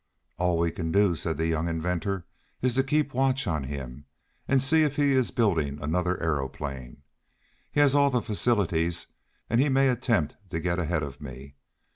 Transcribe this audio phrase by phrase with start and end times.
[0.39, 2.25] "All we can do," said the young inventor,
[2.59, 4.05] "is to keep watch on him,
[4.47, 7.03] and see if he is building another aeroplane.
[7.71, 9.05] He has all the facilities,
[9.47, 11.53] and he may attempt to get ahead of me.